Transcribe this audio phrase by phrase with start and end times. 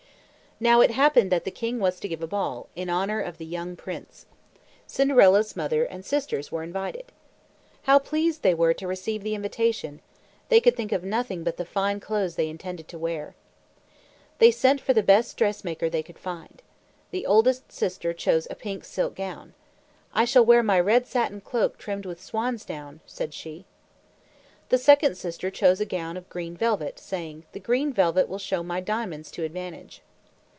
[0.63, 3.47] Now it happened that the king was to give a ball, in honor of the
[3.47, 4.27] young prince.
[4.85, 7.05] Cinderella's mother and sisters were invited.
[7.85, 10.01] How pleased they were to receive the invitation!
[10.49, 13.33] They could think of nothing but the fine clothes they intended to wear.
[14.37, 16.61] They sent for the best dressmaker they could find.
[17.09, 19.55] The oldest sister chose a pink silk gown.
[20.13, 23.65] "I shall wear my red satin cloak trimmed with swan's down," said she.
[24.69, 28.61] The second sister chose a gown of green velvet, saying, "The green velvet will show
[28.61, 30.03] my diamonds to advantage."